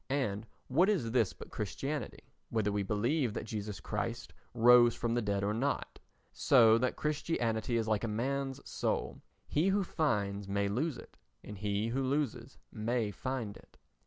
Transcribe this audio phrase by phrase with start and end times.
[0.09, 5.21] And what is this but Christianity, whether we believe that Jesus Christ rose from the
[5.21, 5.99] dead or not?
[6.33, 11.89] So that Christianity is like a man's soul—he who finds may lose it and he
[11.89, 13.77] who loses may find it.